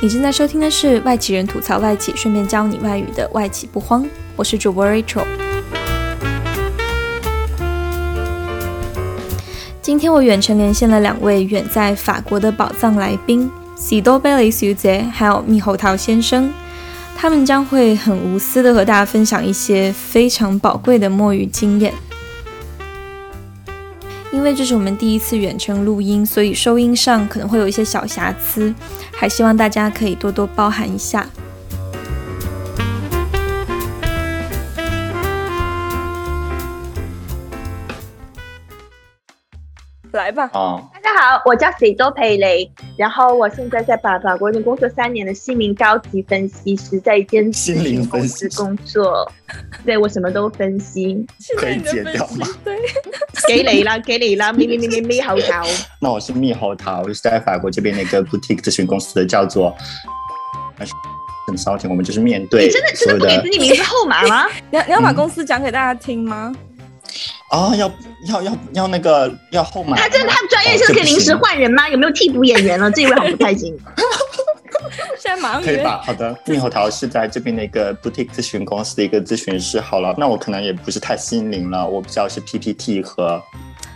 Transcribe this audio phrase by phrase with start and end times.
[0.00, 4.06] 你正在收听的是外企人吐槽外企，顺便教你外语的外企不慌。
[4.36, 5.24] 我是主播 Rachel。
[9.82, 16.52] 今天我远程连线了两位远在法国的宝藏来宾，喜多贝雷小姐还有猕猴桃先生。
[17.16, 21.92] 他们将会很无私的和大家分享一些非常宝贵的摸鱼经验。
[24.38, 28.72] 因为这是我们第一次远程录音，所以收音上可能会有一些小瑕疵，
[29.12, 31.26] 还希望大家可以多多包涵一下。
[40.18, 49.30] 来吧，啊，大家好，我叫喜多培雷，然后我现在在法法国已经工作三年的心灵高级分析师，在一间心灵公分析司工作。
[49.86, 51.24] 对我什么都分析，
[51.56, 52.46] 可以剪掉吗？
[52.64, 52.76] 对，
[53.46, 55.64] 给你啦，给你啦， 咪咪咪咪咪猴桃。
[56.00, 59.72] 那我是猕猴桃，我是在法国这边的一个 boutique 咨询公司的，叫做。
[61.46, 64.46] 很稍停，我们就是面对你真的真的不给自己名字号码吗？
[64.70, 66.52] 你要你要把嗯公司讲给大家听吗？
[67.50, 67.90] 啊，要
[68.26, 69.96] 要要要那个要后码吗。
[69.96, 71.88] 他真的他专业是可以临时换人吗？
[71.88, 72.90] 有没有替补演员了？
[72.90, 73.76] 这一位好不太行。
[75.18, 75.62] 现在马上。
[75.62, 76.00] 可以吧？
[76.04, 79.80] 好的，猕猴桃是在这边的一个 boutique 咨询公司的一个咨询师。
[79.80, 83.42] 好了，那我可能也不是太心灵了，我比较是 PPT 和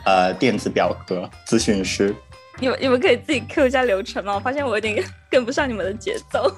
[0.05, 2.15] 呃电子表格咨询师。
[2.59, 4.35] 你们你们可以自己 Q 一下流程吗？
[4.35, 6.51] 我发现我有点 跟不上你们的节奏。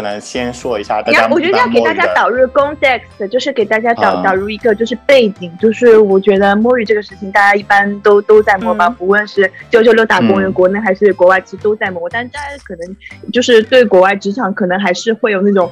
[0.00, 12.08] 可能先说一下大，家我觉得要给大家导入 context，就是给大家导啊导入一个就是背景，就是我觉得摸鱼这个事情，大家一般都都在摸吧，嗯不论是九九六打工人，嗯国内还是国外，其实都在摸。
[12.08, 15.70] 但大家可能就是对国外职场可能还是会有那种。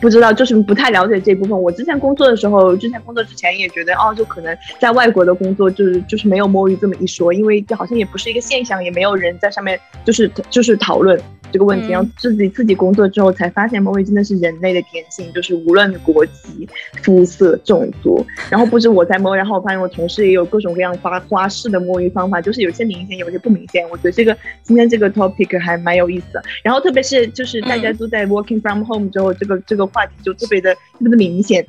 [0.00, 1.62] 不知道，就是不太了解这部分。
[1.62, 11.20] 我之前工作的时候，之前工作之前也觉得，哦，就可能在外国的工作就是就是没有摸鱼这么一说，因为好像也不是一个现象，也没有人在上面就是就是讨论
[11.52, 11.88] 这个问题。
[11.88, 16.68] 嗯然后自己自己工作之后才发现，摸鱼真的是人类的天性，就是无论国籍、
[17.02, 18.24] 肤色、种族。
[18.50, 23.88] 然后不止我在摸，然后我发现我同事也有各种各样花花式的摸鱼方法，就是有些明显，有些不明显。
[23.88, 26.42] 我觉得这个今天这个 topic 还蛮有意思的。
[26.62, 31.64] 然后特别是就是大家都在 working from home 之后，这个这个话题就特别的特别的明显。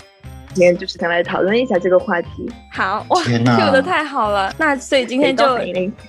[0.53, 2.49] 今天就是想来讨论一下这个话题。
[2.71, 4.53] 好哇，Q 的太好了。
[4.57, 5.57] 那所以今天就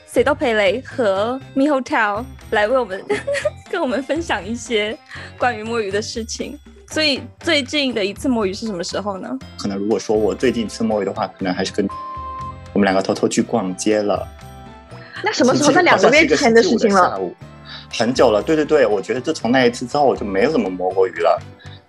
[0.07, 3.03] 谁都陪雷和 Mi Hotel 来为我们
[3.71, 4.97] 跟我们分享一些
[5.39, 6.59] 关于摸鱼的事情。
[6.89, 9.29] 所以最近的一次摸鱼是什么时候呢？
[9.59, 11.87] 可能如果说我最近一次摸鱼的话，可能还是跟
[12.73, 14.27] 我们两个偷偷去逛街了。
[15.23, 15.71] 那什么时候？
[15.71, 17.17] 那两个月之前的事情了。
[17.17, 17.21] 了，
[17.97, 18.43] 很久了。
[18.43, 21.41] 对对对，我觉得自从那一次之后，我就没有怎么摸过鱼了，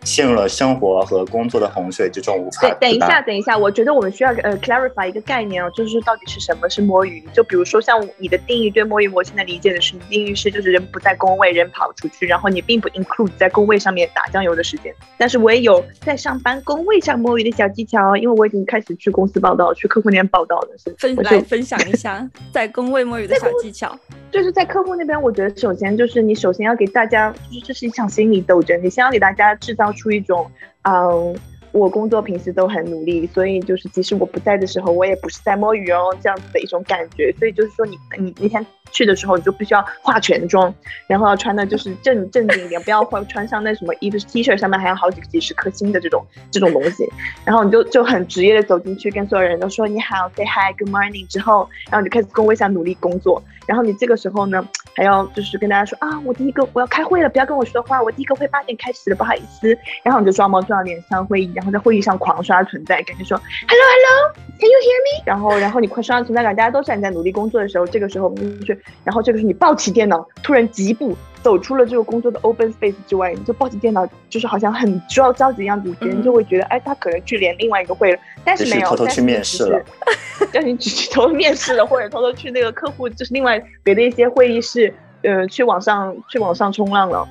[0.03, 7.23] 陷入了生活和工作的洪水之中，无法对，等一下，等一下，我觉得我们需要呃 clarify 一个概念哦，就是到底是什么是摸鱼？
[7.33, 14.93] 就比如说像你的定义对摸鱼，我现在理解的是，你定义是就是人不在工位，人跑出去，然后你并不 include 在工位上面打酱油的时间。
[15.17, 23.97] 但是我也有在上班工位上摸鱼的小技巧哦，因为我已经开始去公司报道，去客户那边报道了，是分来分享一下 在工位摸鱼的小技巧。
[24.31, 30.49] 就是在客户那边，我觉得首先就是你首先要给大家，就是这是一场心理斗争，你先要给大家制造出一种，
[30.81, 31.35] 嗯，
[31.71, 37.31] 我工作平时都很努力，所以就是即使我不在的时候，我也不是在摸鱼哦，这样子的一种感觉。
[37.37, 40.73] 所以就是说你你那天去的时候，你就必须要化全妆，
[41.07, 47.07] 然后要穿的就是正正经一点， 不要换穿上那什么衣服 T 恤上面还有好几几十颗星的这种这种东西。
[47.45, 53.41] 然后你就就很职业的走进去，跟所有人都说你好，say hi，good morning 之后，然后你就开始工位上努力工作。
[53.67, 59.77] 然后你这个时候呢，还要就是跟大家说啊，我第一个我要开会了，不要跟我说话，我第一个会八点开始的，不好意思。
[60.03, 65.23] 然后你就装模作样脸上会议，然后在会议上狂刷存在感，就说 hello hello，can you hear me？
[65.25, 79.81] 然后然后你快刷存在感，大家都知道你在努力工作的时候，这个时候我们就去，然后这个时候你抱起电脑，突然疾步走出了这个工作的 open space 之外，你就抱起电脑，就是好像很着着急的样子，别人就会觉得，哎，他可能去连另外一个会了，但是没有，就是偷偷去面试了，
[80.51, 87.27] 让你只去偷偷面试了，或者偷偷去那个客户，就是另外别的一些会议室，呃，去网上去网上冲浪了。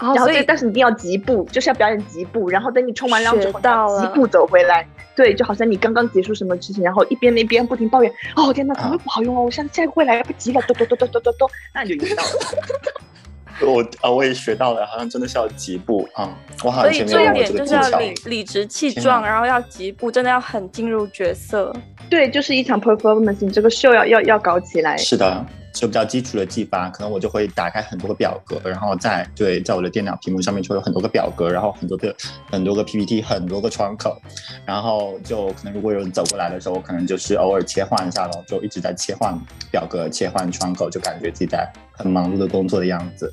[0.00, 4.86] 然后哦所以但是你一定要疾步，就是要表演疾步，然后等你冲完浪之后，你到了要疾步走回来。
[5.16, 9.42] 对，就好像你刚刚结束什么事情，然后一边那边不停抱怨，哦天哪，怎么会不好用哦？
[9.42, 12.30] 我现在下一个会来不及了，咚咚咚咚咚咚咚，那你就赢到了。
[13.62, 17.80] 我啊，我也学到了，好像真的是要急步啊、我好所以像前面有重点问过这个技巧。
[17.80, 21.72] 就是要理理直气天壮，然后要急步，真的要很进入角色。
[22.10, 24.96] 对，就是一场 performance，你这个秀要要要搞起来。
[24.96, 32.14] 是的，就比较基础的技法，可能我就会打开很多个表格，然后在对，在我的电脑屏幕上面就会有很多个表格，然后很多个
[32.48, 34.16] 很多个 PPT，很多个窗口，
[34.64, 39.36] 然后就可能如果有人走过来的时候，我可能就是偶尔切换一下咯，就一直在切换
[39.72, 43.30] 表格、切换窗口，就感觉自己在很忙碌的工作的样子。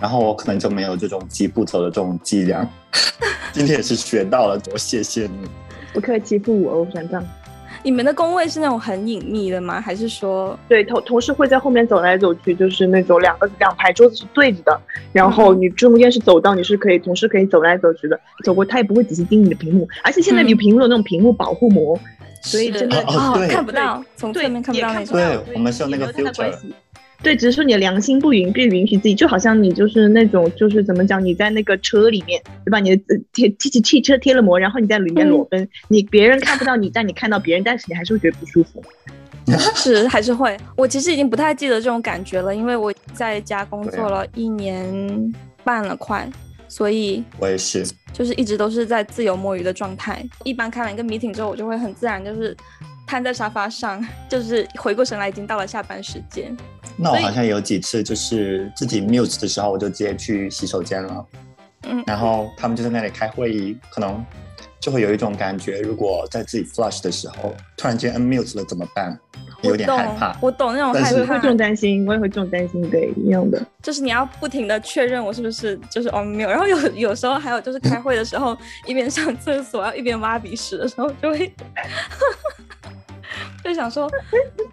[0.00, 2.68] 然后我可能就没有这种疾步走的这种伎俩。
[3.52, 5.48] 今天也是学到了，多谢谢你。
[5.92, 7.24] 不客气，不我哦，转账。
[7.82, 9.80] 你们的工位是那种很隐秘的吗？
[9.80, 14.80] 还是说，对同同事会在后面走来走去，就是那种两个两排桌子是对着的，
[15.12, 21.98] 然后你中间是走道，你是可以同事可以走来走去的，走过他也不会仔细盯你的屏幕，而且现在你屏幕有那种屏幕保护膜，
[22.42, 25.16] 所以真的哦对看不到，从侧面看不到那种。
[25.16, 26.74] 对我们是有那个也没有太大 filter 关系
[27.22, 32.80] 对，只是说你的良心不允不允许自己，就好像你就是那种就是怎么讲，你在那个车里面，对吧？
[32.80, 38.82] 你的呃贴汽汽汽车贴了膜，然后你在里面裸奔，你别人看不到你，但你看到别人，但是你还是会觉得不舒服。
[39.74, 40.56] 是还是会。
[40.76, 45.32] 我其实已经不太记得这种感觉了，因为我在家工作了一年
[45.64, 46.28] 半了，快，
[46.68, 47.84] 所以我也是。
[48.12, 50.24] 就是一直都是在自由摸鱼的状态。
[50.44, 52.56] 一般开完一个 meeting 之后，我就会很自然就是
[53.10, 56.56] 瘫在沙发上， 就是回过神来已经到了下班时间。
[56.96, 61.26] 那我好像有几次就是自己 mute 的时候，我就直接去洗手间了。
[61.88, 64.24] 嗯，然后他们就在那里开会议，可能
[64.78, 69.18] 就会有一种感觉，如果在自己 flush 的时候突然间 unmute 了怎么办？
[69.62, 70.38] 有点害怕懂，。
[70.42, 73.60] 我懂那种害怕我也会这，种担心，我也会这种担心，对，一样的。
[73.82, 78.56] 就是你要不停的确认我是不是就是 on mute，然后有有时候还有就是开会的时候，
[78.86, 81.50] 一边上厕所，然后一边挖鼻屎的时候，就会
[83.70, 84.10] 就想说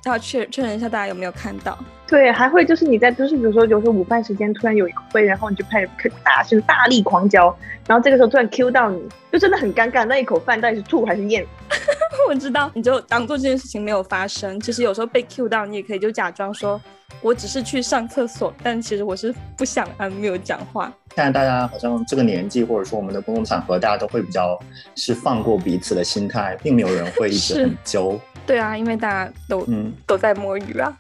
[0.06, 1.78] 要确确认一下大家有没有看到。
[2.08, 5.90] 对，还会就是你在，就是比如说有时候午饭时间突然有一个会，然后你就开始
[6.24, 7.56] 大声大力狂嚼，
[7.86, 9.00] 然后这个时候突然 Q 到你，
[9.32, 11.46] 就真的很尴尬，那一口饭到底是吐还是咽？
[12.28, 14.60] 我知道，你就当做这件事情没有发生。
[14.60, 16.82] 其实有时候被 cue 到，你也可以就假装说，
[17.22, 20.92] 我只是去上厕所，但其实我是不想 unmute 讲话。
[21.16, 24.58] 现在大家好像这个年纪，或者说我们的公共场合，大家都会比较
[24.96, 28.20] 是放过彼此的心态，并没有人会一直很揪。
[28.48, 30.98] 对啊，因为大家都、嗯，都在摸鱼啊。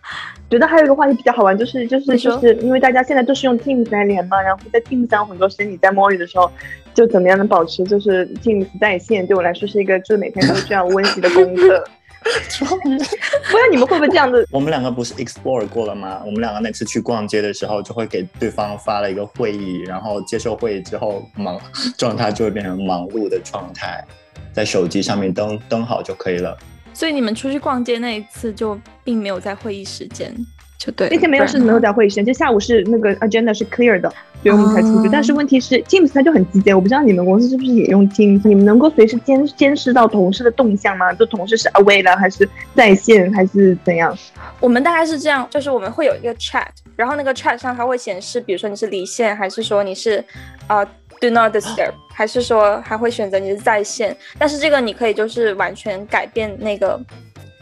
[0.49, 6.51] 觉得还有一个话题比较好玩，就是就是就是因为大家现在都是用 Teams 来连嘛，然后在 Teams 上很多时间你在摸鱼的时候，
[6.93, 11.83] 就怎么样能保持就是 Teams 在线，对我来说是一个就是每天都需要温习的功课。
[12.23, 14.45] 不知道你们会不会这样子？
[14.51, 16.21] 我们两个不是 explore 过了吗？
[16.25, 21.57] 我们两个那次去逛街的时候，就会给对方发了一个会议，然后接受会议之后忙
[21.97, 24.03] 状态就会变成忙碌的状态，
[24.51, 26.57] 在手机上面登登好就可以了。
[26.97, 30.33] 所以你们出去逛街那一次就并没有在会议时间，
[30.79, 31.13] 就对了。
[31.13, 34.09] 那天没有是没有在会议时间，就下午是那个 agenda 是 clear 的，
[34.41, 35.07] 所以我们才出去。
[35.07, 38.41] 哦但是问题是 Teams 它就很直接，我不知道你们公司是不是也用 Teams？
[38.47, 41.13] 你们能够随时监监视到同事的动向吗？
[41.13, 44.17] 就同事是 away 了，还是在线，还是怎样？
[44.59, 46.65] 我们大概是这样，就是我们会有一个 chat，
[46.95, 50.23] 然后那个 chat 上它会显示，比如说你是离线，还是说你是
[50.65, 50.83] 呃
[51.19, 54.15] do not disturb， 还是说还会选择你是在线。
[54.37, 56.99] 但是这个你可以就是完全改变那个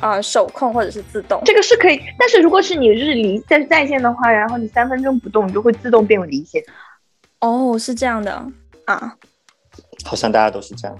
[0.01, 1.41] 呃手控或者是自动。
[1.45, 6.63] 这个是可以，但是如果是你日离在在线的话，然后你三分钟不动，你就会自动变为离线。
[7.39, 8.31] 哦，是这样的
[8.85, 9.15] 啊，
[10.03, 10.97] 好像大家都是这样。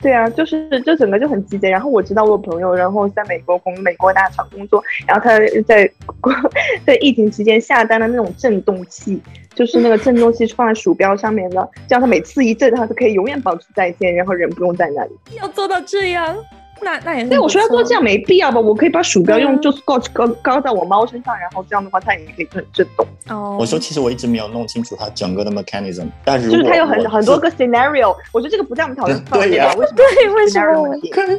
[0.00, 1.68] 对啊，就是就整个就很鸡贼。
[1.68, 5.90] 然后我知道我有朋友，然后在美国工美国大厂工作，然后他在
[6.86, 9.20] 在疫情期间下单的那种震动器，
[9.54, 15.10] 就是那个震动器是放在鼠标上面的，这样他每次一震，他就可以永远保持在线，然后人不用在那里。
[15.36, 16.36] 要做到这样，
[16.82, 17.28] 那那也是。
[17.28, 18.60] 所以我说要做这样，没必要吧？
[18.60, 23.06] 我可以把鼠标用嗯就 scotch 高高在我猫身上，然后这样的话它也可以很震动。
[23.28, 29.84] 哦，我说，其实我一直没有弄清楚它整个的 mechanism，但是就是它有很我很多个 scenario，我觉得这个不在我们讨论范围为什么？
[29.94, 31.38] 对为什么？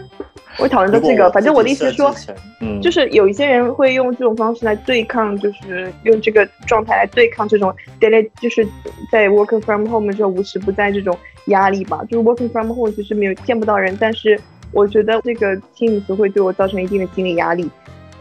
[0.57, 2.13] 我讨论到这个，反正我的意思是说
[2.59, 8.67] 嗯，就是有一些人会用这种方式来对抗，就是用这个状态来对抗这种 daily，就是
[9.11, 12.01] 在 working from home 的时候无时不在这种压力吧。
[12.09, 14.37] 就是 working from home 其实没有见不到人，但是
[14.71, 17.69] 我觉得这个 Teams 会对我造成一定的心理压力。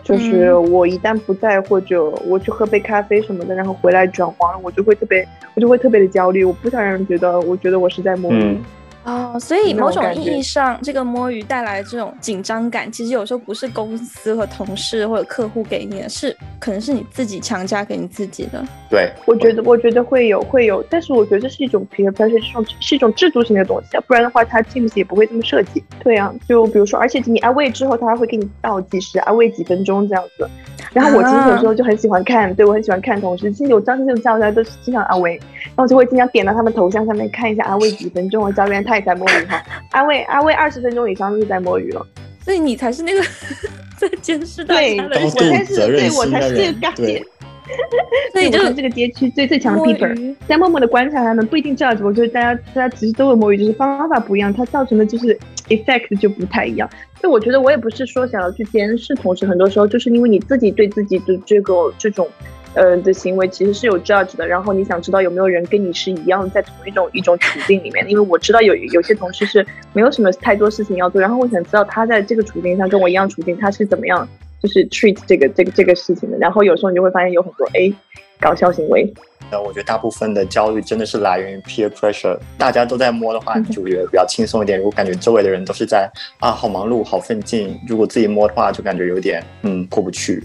[0.02, 6.44] 就是我一旦不在，或者我去喝杯咖啡什么的，然后回来转黄了，我就会特别，我就会特别的焦虑。
[6.44, 8.42] 我不想让人觉得，我觉得我是在摸鱼。
[8.42, 8.64] 嗯
[9.08, 18.62] 哦，所以某种意义上，这个摸鱼带来这种紧张感，其实有时候不是公司和同事或者客户给你的，是可能是你自己强加给你自己的。
[18.90, 25.82] 对，我觉得，我觉得会有，会有，但是我觉得这是一种 peer pressure，这种是一种制度性的东西，不然的话，他 Teams 也不会这么设计。
[26.04, 30.46] 对啊，就比如说，而且你 away 之后，他还会给你倒计时，away 几分钟这样子。
[30.94, 39.62] 然后我其实有时候就很喜欢看，对我很喜欢看同事，其实我张这种下来都是经常 away，然后就会经常点到他们头像上面看一下 away 几分钟，我教练他也在摸鱼哈
[39.92, 42.06] ，away away 二十分钟以上就是在摸鱼了。
[42.44, 43.22] 所以你才是那个
[43.98, 47.24] 在监视大对，家的高我才是对我才是这个对
[48.32, 50.34] 所以就我是这个街区最最强的摸 peeper。
[50.46, 52.02] 在默默的观察他们，不一定这样子。
[52.02, 55.38] 我觉得大家大家其实都有摸鱼，就是方法不一样，它造成的就是
[55.68, 56.88] effect 就不太一样。
[57.20, 62.26] 所以我觉得我也不是说想要去监视同事，很多时候就是因为你自己对自己的这个这种
[62.78, 74.26] 呃的行为其实是有 judge 的，然后你想知道有没有人跟你是一样在同一种一种处境里面，因为我知道有有些同事是没有什么太多事情要做，然后我想知道他在这个处境上跟我一样处境，他是怎么样
[74.62, 77.92] 就是 treat 这个这个这个事情的，然后有时候你就会发现有很多哎
[78.38, 79.12] 搞笑行为。
[79.50, 84.78] 那我觉得大部分的焦虑真的是来源于 peer pressure，大家都在摸的话，你就觉得比较轻松一点。
[84.78, 86.08] 如果感觉周围的人都是在
[86.38, 90.44] 啊好忙碌、好奋进，如果自己摸的话，就感觉有点嗯过不去。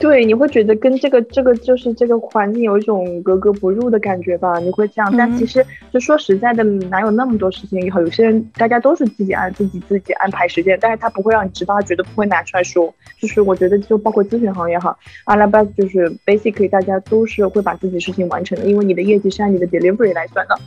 [0.00, 4.58] 对，你会觉得跟这个这个就是这个环境有一种格格不入的感觉吧？
[4.58, 7.78] 你会这样，但其实就说实在的，哪有那么多事情？
[7.82, 12.92] 以后有些人大家都是自己按自己自己安排时间，但是他不会让你知道，他绝对不会拿出来说。
[13.20, 20.58] 就是我觉得，就包括咨询行业哈，阿拉巴就是 basically 大家都是会把自己事情完成的，因为你的业绩是按你的 delivery 来算的。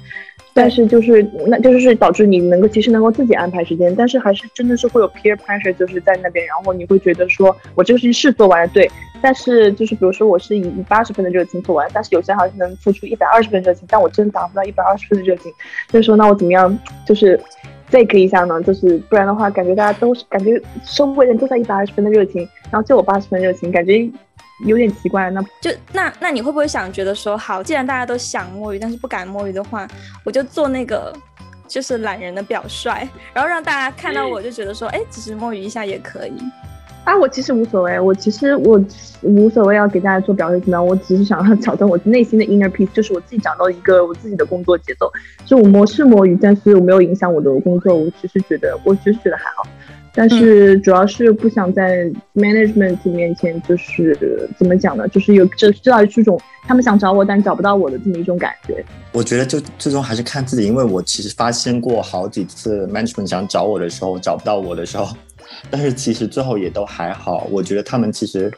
[0.54, 8.90] 但是就是那就是导致你能够其实能够自己安排时间，但是还是真的是会有 peer pressure，就是在那边，然后你会觉得说我这个事情是做完了，对。
[9.22, 15.52] 但是就是比如说我是以八十分的热情做完，但是有些好像能付出一百二十分热情，但我真达不到一百二十分的热情，
[15.90, 17.40] 就是说那我怎么样就是
[17.90, 18.62] take 一下呢？
[18.64, 20.62] 就是不然的话，感觉大家都是感觉
[20.94, 24.08] 周围人都在一百二十分的热情，然后就我八十分热情，感觉
[24.60, 25.30] 有点奇怪。
[25.30, 29.88] 那就那那你会不会想觉得说，好，既然大家都想摸鱼，但是不敢摸鱼的话，
[30.24, 31.14] 我就做那个
[31.68, 36.34] 就是懒人的表率，然后让大家看到我就觉得说，哎，其实摸鱼一下也可以。
[37.04, 38.82] 啊，我其实无所谓，我其实我
[39.24, 45.12] 无所谓要给大家做表率怎么样，我只是想要找到我内心的 inner peace，就是我自己找到一个我自己的工作节奏，
[45.46, 49.68] 就我摸是摸鱼，但是我没有影响我的工作，我只是觉得，我只是觉得还好，
[50.16, 58.84] 但是主要是不想在 management 面前就是怎么讲呢，就是有这知道这种他们想找我但找不到我的这么一种感觉。
[59.12, 65.16] 我觉得就最终还是看自己，因为我其实发现过好几次 management 想找我的时候找不到我的时候。
[65.70, 68.52] 但是其实最后也都还好，我觉得他们其实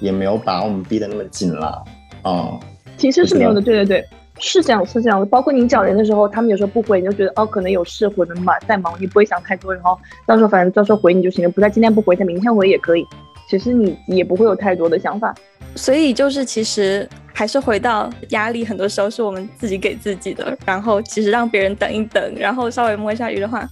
[0.00, 1.84] 也没有把我们逼得那么紧了，
[2.24, 2.58] 嗯，
[2.96, 4.04] 其实是没有的，对对对，
[4.40, 5.26] 是这样是这样的。
[5.26, 13.06] 包括你找人的时候，他们有时候不回，你就觉得哦可能有事或者忙在忙，你不会想太多，然后到时候反正到时候回你就行了，不在今天不回，在明天回也可以。
[13.48, 15.34] 其实你也不会有太多的想法，
[15.74, 20.56] 所以就是其实还是回到压力，很多时候是我们自己给自己的。
[20.64, 23.68] 然后其实让别人等一等，然后稍微摸一下鱼的话，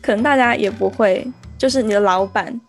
[0.00, 1.26] 可能大家也不会。
[1.58, 2.60] 就是你的老板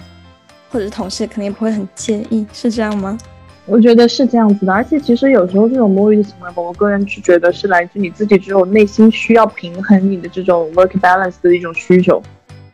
[0.69, 3.17] 或者是同事肯定不会很介意，是这样吗？
[3.65, 12.22] 我觉得是这样子的，而且其实有时候这种摸鱼的行为吧，我个人是觉得是来自你自己这种内心需要平衡你的这种 work balance 的一种需求。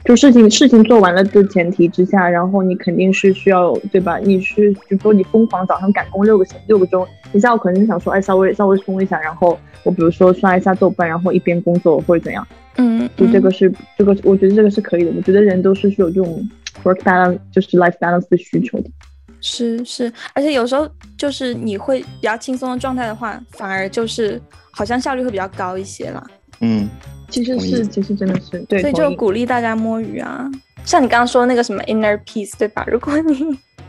[0.05, 4.17] 就事情事情做完了的前提之下，然后你肯定是需要对吧？
[4.17, 12.47] 你是比如说你疯狂早上赶工六个六个钟，你下午可能想说哎稍微稍微松一下，然后我比如说刷一下豆瓣，然后一边工作或者怎样。
[12.77, 15.11] 嗯，就这个是这个，我觉得这个是可以的。
[15.15, 16.49] 我觉得人都是有这种
[16.83, 18.89] work balance，就是 life balance 的需求的。
[19.41, 24.41] 是是，而且有时候就是你会比较轻松的状态的话，反而就是
[24.71, 26.23] 好像效率会比较高一些啦。
[26.61, 26.89] 嗯，
[27.29, 28.81] 其实是，其实真的是，对。
[28.81, 30.49] 所以就鼓励大家摸鱼啊，
[30.83, 32.85] 像你刚刚说那个什么 inner peace，对吧？
[32.87, 33.39] 如果你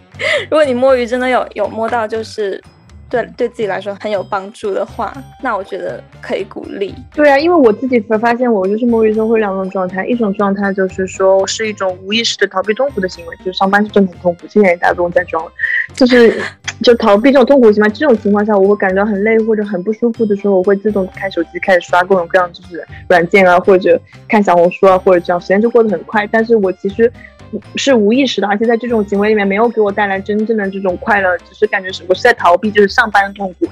[0.50, 2.62] 如果你摸鱼真的有有摸到，就是。
[3.10, 5.12] 对，对自己来说很有帮助的话，
[5.42, 6.94] 那我觉得可以鼓励。
[7.12, 15.50] 对啊，因为我自己发现，我就是摸鱼之后会两种状态，一种状态就是说我是一种无意识的逃避痛苦的行为，就是上班是真的很痛苦，现在大家不用再装了，
[15.94, 16.40] 就是
[16.84, 17.88] 就逃避这种痛苦行为。
[17.90, 26.24] 这种情况下，我会感到很累或者很不舒服的时候，我会自动开手机开始刷各种各样就是软件啊，或者看小红书啊，或者这样，时间就过得很快。
[26.30, 27.12] 但是我其实。
[27.76, 33.66] 是无意识的，而且在这种行为里面没有给我带来真正的这种快乐，只是感觉是我是在逃避，就是上班的痛苦。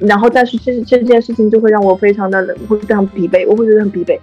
[0.00, 4.18] 然后，但是这这件事情就会让我非常的会非常疲惫，我会觉得很疲惫。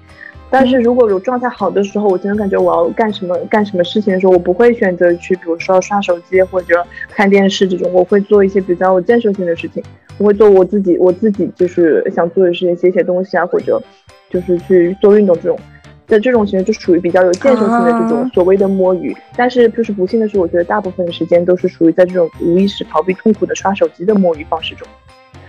[0.49, 9.83] 但是如果有状态好的时候，我真的感觉我要干什么干什么事情的时候，我不会选择去，比如说刷手机或者看电视这种，我会做一些比较有建设性的事情，
[10.17, 13.81] 我会做我自己我自己就是想做的事情，写写东西啊，或者
[14.29, 15.59] 就是去做运动这种。
[16.07, 24.87] 在这种情况就属于比较有建设性的这种所谓的摸鱼，但是就是不幸的是，我觉得大部分的时间都是属于在这种无意识逃避痛苦的刷手机的摸鱼方式中，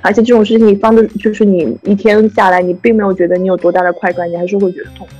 [0.00, 5.14] 而且这种事情你放的，就是你一天下来，你并没有觉得你有多大的快感，你还是会觉得痛苦，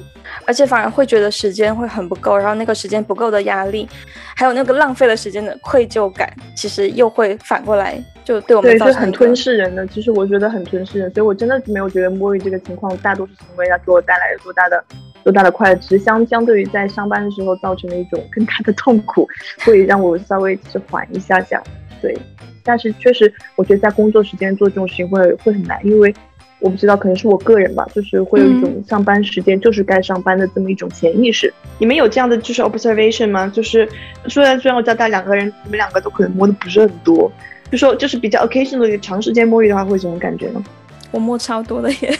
[0.47, 3.87] 而且反而会觉得时间会很不够，然后那个时间不够的压力，
[4.35, 9.87] 还有那个浪费了时间的愧疚感，其实又会反过来就对我们造成很吞噬人的。
[9.87, 14.85] 其实我觉得很吞噬人，所以我真的没有觉得摸鱼这个情况大多数行为要给我带来多大的。
[15.25, 19.29] 多大的快乐，只是相相对于在上班的时候造成的一种更大的痛苦，
[19.65, 21.61] 会让我稍微是缓一下下。
[22.01, 22.17] 对，
[22.63, 26.15] 但是确实，我觉得在工作时间做这种事情会会很难，因为
[26.61, 31.53] 我不知道，可能是我个人吧，就是会有一种上班时间就是该上班的这么一种潜意识。
[31.81, 33.51] 你们有这样的就是 observation 吗？
[33.53, 33.89] 就是
[34.29, 37.33] 虽然虽然我知道大家两个人，你们两个都可能摸的不是很多，
[37.71, 40.63] 就说就是比较 occasionally 长时间摸鱼的话，会什么感觉呢？
[41.11, 42.19] 我摸超多的耶。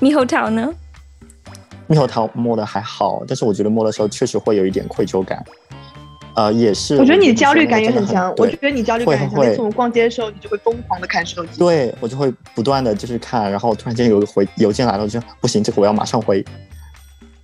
[0.00, 0.72] 猕猴桃呢？
[1.88, 5.44] 猕猴桃摸的还好，但是我觉得摸的时候确实会有一点愧疚感。
[6.34, 6.96] 呃，也是。
[6.96, 8.32] 我觉得你的焦虑感也很强。
[8.38, 9.40] 我觉得你焦虑感很强。
[9.40, 11.58] 每次我们逛街的时候，你就会疯狂的看手机。
[11.58, 16.42] 对，我就会不断的就是看，然后突然间有个回邮件来了，我就不行，这个我要马上回。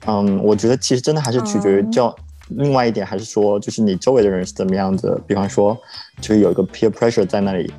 [0.06, 2.14] 嗯，我觉得其实真的还是取决于叫。
[2.50, 5.21] 另外一点还是说，就是你周围的人是怎么样子。
[5.26, 5.76] 比方说，
[6.21, 7.73] 就是有一个 peer pressure 在那里。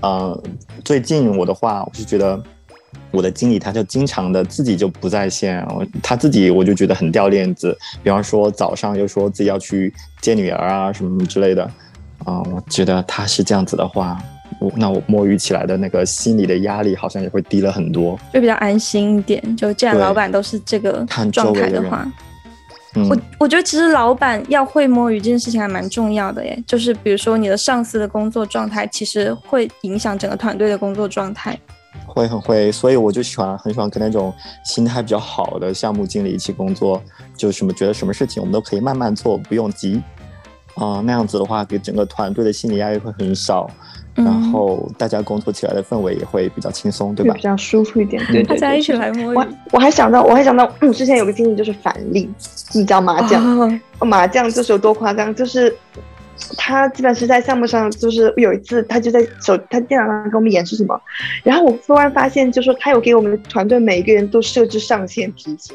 [0.00, 0.42] 呃，
[0.84, 2.42] 最近我的话，我是觉得。
[3.10, 5.64] 我的经理他就经常的自己就不在线，
[6.02, 7.76] 他自己我就觉得很掉链子。
[8.02, 11.62] 比方说早上又说自己要去接女儿啊什么之类的，
[12.24, 14.18] 啊，我觉得他是这样子的话，
[14.60, 19.56] 我那我摸鱼起来的那个心理的压力好像也会低了很多，就比较安心一点。
[19.56, 22.04] 就既然老板都是这个状态的话，
[22.94, 26.62] 我我觉得其实老板要会摸鱼这件事情还蛮重要的耶。
[26.66, 31.58] 就是比如说你的上司的工作状态，其实会影响整个团队的工作状态。
[32.06, 34.32] 会很会，所以我就喜欢很喜欢跟那种
[34.64, 37.02] 心态比较好的项目经理一起工作，
[37.36, 40.00] 就什么觉得什么事情我们都可以慢慢做，不用急，
[40.74, 43.68] 啊，那样子的话给整个团队的心理压力会很少，
[44.14, 47.34] 然后大家工作起来的氛围也会比较轻松，对吧？
[47.34, 49.36] 比较舒服一点， 对大家一起来摸鱼。
[49.36, 52.30] 我我还想到，我还想到，之前有个经历就是反例，
[52.72, 55.74] 你知道麻将，麻将就是有多夸张，就是。
[56.58, 61.00] 他基本是在项目上，就是有一次他就在手他电脑上给我们演示什么，
[61.44, 65.74] 然后我突然发现，就说他有给我们团队每一个人都设置上限提醒，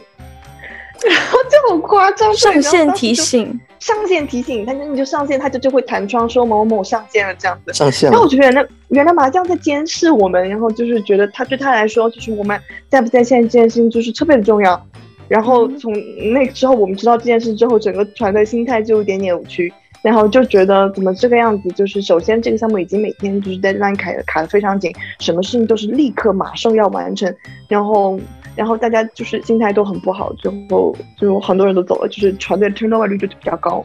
[1.07, 8.09] 然后就很夸张，上线提醒，上线提醒，他就你就上线，他就就会弹窗说某某上线了这样子，上线。
[8.09, 14.81] 然后我觉得原来原来麻将在监视我们，然后就是觉得他对他来说，就是我们在不在线这件事情就是特别的重要。
[15.27, 15.93] 然后从
[16.33, 19.71] 那之后，我们知道这件事之后，整个团队心态就有点扭曲。
[20.01, 21.67] 然后就觉得怎么这个样子？
[21.71, 27.35] 就是首先这个项目已经每天就是 deadline 卡卡的非常紧，什么事情都是立刻马上要完成。
[27.67, 28.17] 然后，
[28.59, 33.81] 然后大家就是心态都很不好，最后就很多人都走了，就是团队 turnover 率就比较高。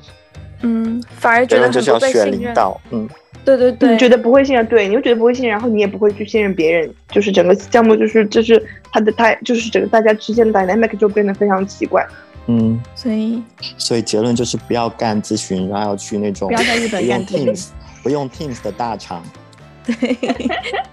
[0.63, 2.81] 嗯，反而觉得就是要选领导。
[2.91, 3.09] 嗯，
[3.45, 8.61] 对对对，你觉得不会信任，对，你又觉得不会信任，然后你也不会去信任别人，就是整个项目就是就是
[8.91, 12.05] 他的他就是整个大家之间的 dynamic 就变得非常奇怪。
[12.47, 13.41] 嗯，所以
[13.79, 17.69] 所以结论就是不要干咨询，然后要去那种不要在日本干 Teams，
[18.03, 19.23] 不用 Teams 的大厂，
[19.85, 20.17] 对，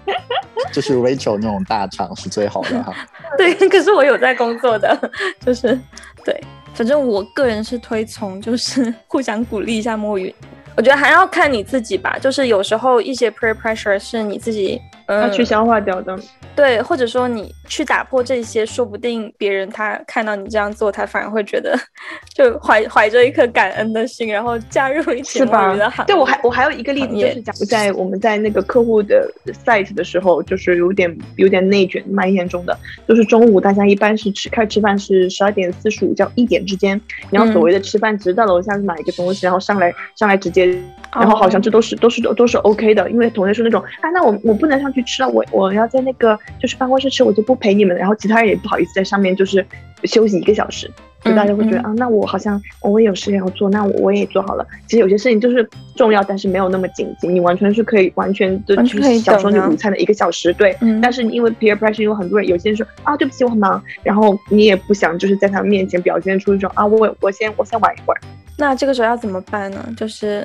[0.72, 2.94] 就是 Rachel 那种大厂是最好的哈。
[3.38, 5.10] 对， 可是我有在工作的，
[5.44, 5.78] 就是
[6.24, 6.38] 对，
[6.74, 10.34] 反正我个人是推崇，就是互相鼓励一下摸鱼。
[10.74, 16.18] 我觉得还要看你自己吧，就是有时候一些 peer pressure 是你自己要去消化掉的。
[16.56, 21.74] 对，或者说你去打破这些，说不定别人他看到你这样做，他反而会觉得，
[22.36, 29.26] 就怀怀着一颗感恩的心，然后加入一起摸鱼的行对，我还我还有一个例子，就是讲在我们在那个客户的
[29.64, 32.78] site 的时候，就是有点有点内卷，蛮严重的。
[33.08, 40.66] 就是中午大家一般是吃开吃饭是十二点四十五到一点之间，然后所谓的吃饭只是到楼下去买一个东西，然后上来上来直接，
[41.14, 46.38] 然后好像这都是都是都是 OK 的，因为同学是那种啊，那我我不能上去吃了，我我要在那个。
[46.60, 49.64] 就是办公室吃，我就不陪你们，然后其他人也不好意思在上面就是
[50.04, 50.90] 休息一个小时，
[51.24, 54.66] 就大家会觉得啊，那我好像我也有事情要做，那我我也做好了。
[54.88, 60.76] 其实有些事情就是重要，但是没有那么紧急，你完全是可以完全的去享受你午餐的一个小时，对。
[61.00, 68.20] 但是因为 peer pressure 有很多人，有些人说啊，对不起，我很忙，然后你也不想就是在他们面前表现出一种啊，我我先我先玩一会儿。
[68.58, 69.94] 那这个时候要怎么办呢？
[69.96, 70.44] 就是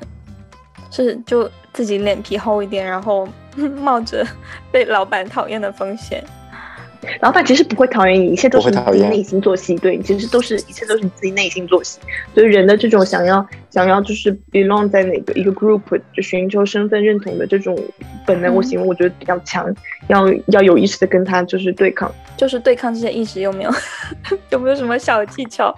[0.91, 3.27] 是就自己脸皮厚一点，然后。
[3.82, 4.23] 冒着
[4.71, 6.23] 被老板讨厌的风险，
[7.21, 9.75] 老板其实不会讨厌你，一切都是你自己内心作戏。
[9.75, 11.99] 对，其实都是一切都是你自己内心作戏。
[12.33, 15.81] 所以人的这种想要想要就是 belong 在哪个一个 group，
[16.13, 17.77] 就寻求身份认同的这种
[18.25, 19.73] 本能，我形容我觉得比较强，
[20.07, 23.71] 要要有意识的跟他就是对抗，就是对抗这些意识有没有
[24.51, 25.73] 有没有什么小技巧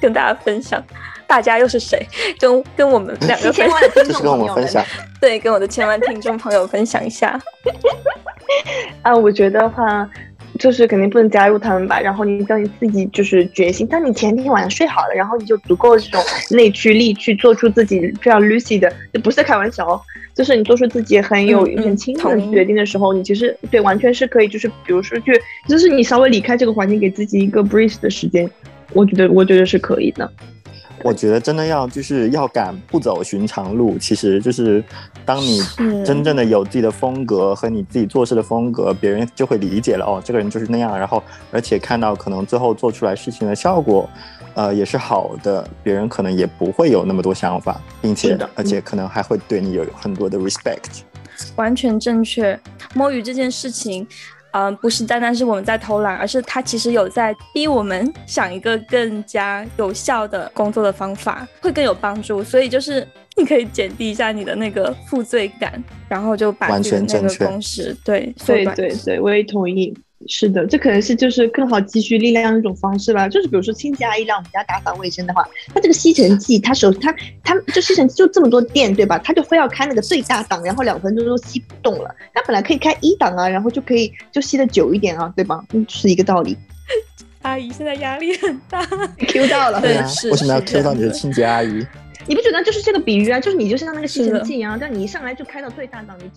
[0.00, 0.82] 跟大家分享？
[1.26, 2.04] 大家又是谁？
[2.40, 4.84] 跟跟我们两个千万听众朋友分享，
[5.20, 7.40] 对，跟我的千万听众朋友分享一下。
[9.02, 10.08] 啊，我觉得话，
[10.60, 11.98] 就是肯定不能加入他们吧。
[11.98, 18.92] 然后你等你自己就是决心，当你前天晚上睡好了，然后你就足够这种内驱力去做出自己非常 lucid 的，
[19.24, 20.00] 不是开玩笑哦，
[20.34, 25.32] 就是你做出自己很有很清楚的决定的时候，你其实对完全是可以，就是比如说去，
[25.66, 28.48] 就是你稍微离开这个环境，给自己一个 breathe 的时间，
[28.92, 30.30] 我觉得我觉得是可以的。
[31.02, 34.82] 我觉得真的要就是要敢不走寻常路，其实就是
[35.24, 35.60] 当你
[36.04, 40.98] 真正的有自己的风格和你自己做事的风格，别人就会理解了哦，这个人就是那样。
[40.98, 44.08] 然后而且看到可能最后做出来事情的效果，
[44.54, 51.00] 呃，也是好的，别人可能也不会有那么多想法，并且而且可能还会对你有很多的 respect。
[51.56, 52.58] 完全正确。
[52.94, 54.06] 摸鱼这件事情，
[54.52, 62.42] 嗯，不是单单是我们在偷懒，而是他其实有在逼我们想一个更加有效的工作的方法，会更有帮助。
[62.42, 69.96] 所以就是你可以减低一下你的那个负罪感，然后就把完全那个正确工时对对缩短对对，我也同意。
[70.26, 73.28] 是的，这可能是就是更好积蓄力量的一种方式吧。
[73.28, 75.42] 就是比如说清洁阿姨来我们家打扫卫生的话，
[75.74, 79.18] 她这个吸尘器，她手她她就吸尘器就这么多电，对吧？
[79.18, 82.14] 她就非要开那个最大档，然后两分钟都吸不动了。
[82.34, 85.64] 她本来可以开一档啊，然后就可以就吸的久一点啊，对吧？
[85.72, 86.56] 嗯，是一个道理。
[87.42, 88.84] 阿姨现在压力很大。
[89.16, 91.86] Q 到了， 啊对啊为什么要是 Q 到你的清洁阿姨？
[92.26, 93.40] 你不觉得就是这个比喻啊？
[93.40, 96.30] 就是你就像那个吸尘器一样，但你一上来就开到最大档，你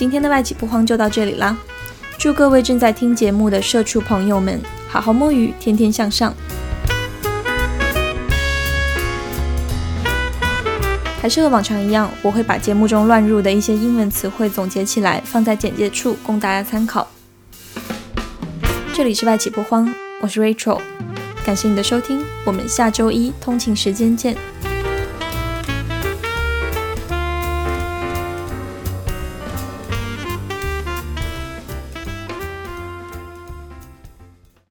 [0.00, 1.54] 今天的外企不慌就到这里啦，
[2.16, 4.58] 祝各位正在听节目的社畜朋友们
[4.88, 6.32] 好好摸鱼，天天向上。
[11.20, 17.06] 还是和往常一样，我会把节目中乱入的一些英文词汇总结起来，放在简介处供大家参考。
[18.94, 19.86] 这里是外企不慌，
[20.22, 20.80] 我是 Rachel，
[21.44, 24.34] 感谢你的收听，我们下周一通勤时间见。